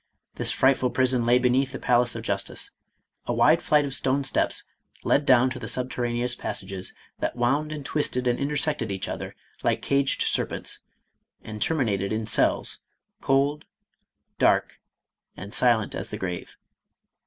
This 0.33 0.49
frightful 0.49 0.89
prison 0.89 1.25
lay 1.25 1.37
beneath 1.37 1.73
the 1.73 1.77
Palace 1.77 2.15
of 2.15 2.23
Justice. 2.23 2.71
A 3.27 3.33
wide 3.33 3.61
flight 3.61 3.85
of 3.85 3.93
stone 3.93 4.23
steps 4.23 4.63
led 5.03 5.27
down 5.27 5.51
to 5.51 5.59
the 5.59 5.67
subterraneous 5.67 6.35
passages 6.35 6.91
that 7.19 7.35
wound 7.35 7.71
and 7.71 7.85
twisted 7.85 8.27
and 8.27 8.39
intersected 8.39 8.91
each 8.91 9.07
other 9.07 9.35
like 9.61 9.79
MADAME 9.83 9.91
ROLAND. 9.97 10.09
517 10.17 10.17
caged 10.17 10.21
serpents, 10.33 10.79
and 11.43 11.61
terminated 11.61 12.11
in 12.11 12.25
cells, 12.25 12.79
cold, 13.21 13.65
dark, 14.39 14.79
and 15.37 15.53
silent 15.53 15.93
as 15.93 16.09
the 16.09 16.17
grave. 16.17 16.57